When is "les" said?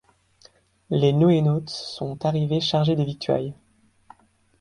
0.89-1.13